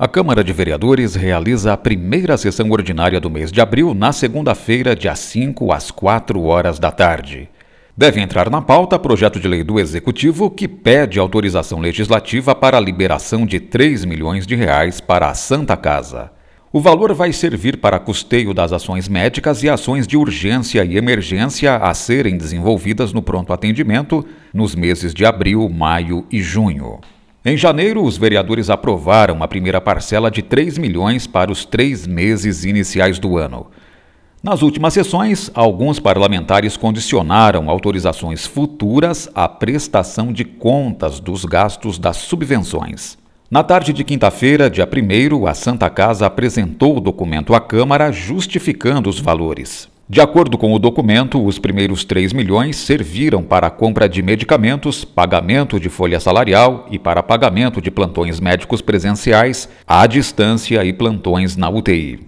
[0.00, 4.96] A Câmara de Vereadores realiza a primeira sessão ordinária do mês de abril na segunda-feira,
[4.96, 7.50] dia 5, às 4 horas da tarde.
[7.94, 12.80] Deve entrar na pauta projeto de lei do Executivo que pede autorização legislativa para a
[12.80, 16.32] liberação de 3 milhões de reais para a Santa Casa.
[16.72, 21.76] O valor vai servir para custeio das ações médicas e ações de urgência e emergência
[21.76, 24.24] a serem desenvolvidas no pronto atendimento
[24.54, 27.00] nos meses de abril, maio e junho.
[27.42, 32.66] Em janeiro, os vereadores aprovaram a primeira parcela de 3 milhões para os três meses
[32.66, 33.68] iniciais do ano.
[34.42, 42.18] Nas últimas sessões, alguns parlamentares condicionaram autorizações futuras à prestação de contas dos gastos das
[42.18, 43.16] subvenções.
[43.50, 49.08] Na tarde de quinta-feira, dia 1, a Santa Casa apresentou o documento à Câmara justificando
[49.08, 49.88] os valores.
[50.12, 55.04] De acordo com o documento, os primeiros 3 milhões serviram para a compra de medicamentos,
[55.04, 61.56] pagamento de folha salarial e para pagamento de plantões médicos presenciais, à distância e plantões
[61.56, 62.26] na UTI.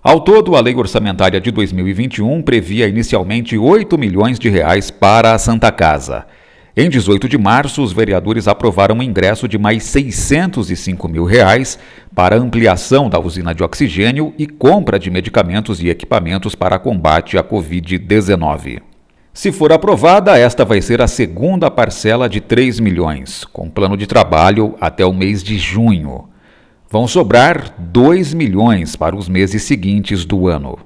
[0.00, 5.38] Ao todo, a lei orçamentária de 2021 previa inicialmente 8 milhões de reais para a
[5.38, 6.26] Santa Casa.
[6.76, 11.78] Em 18 de março, os vereadores aprovaram o ingresso de mais 605 mil reais
[12.12, 17.44] para ampliação da usina de oxigênio e compra de medicamentos e equipamentos para combate à
[17.44, 18.82] Covid-19.
[19.32, 24.08] Se for aprovada, esta vai ser a segunda parcela de 3 milhões, com plano de
[24.08, 26.24] trabalho até o mês de junho.
[26.90, 30.76] Vão sobrar 2 milhões para os meses seguintes do ano.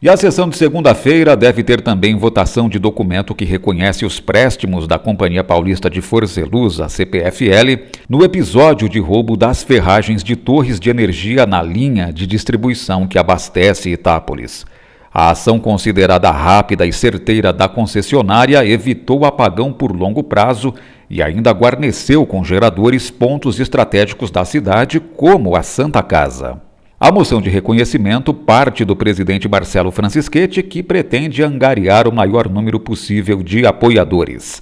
[0.00, 4.86] E a sessão de segunda-feira deve ter também votação de documento que reconhece os préstimos
[4.86, 10.22] da Companhia Paulista de Força e Luz, a CPFL, no episódio de roubo das ferragens
[10.22, 14.64] de torres de energia na linha de distribuição que abastece Itápolis.
[15.12, 20.72] A ação considerada rápida e certeira da concessionária evitou apagão por longo prazo
[21.10, 26.67] e ainda guarneceu com geradores pontos estratégicos da cidade, como a Santa Casa.
[27.00, 32.80] A moção de reconhecimento parte do presidente Marcelo Francischetti, que pretende angariar o maior número
[32.80, 34.60] possível de apoiadores.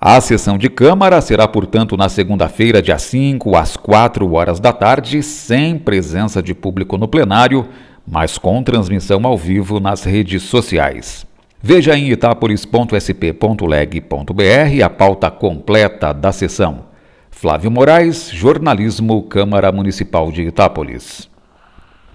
[0.00, 5.22] A sessão de Câmara será, portanto, na segunda-feira, dia 5, às 4 horas da tarde,
[5.22, 7.68] sem presença de público no plenário,
[8.06, 11.26] mas com transmissão ao vivo nas redes sociais.
[11.60, 16.86] Veja em itapolis.sp.leg.br a pauta completa da sessão.
[17.30, 21.28] Flávio Moraes, Jornalismo, Câmara Municipal de Itápolis.